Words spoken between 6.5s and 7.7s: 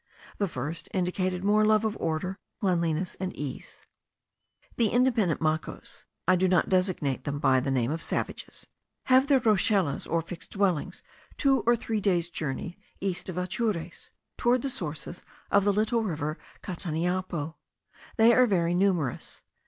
designate them by the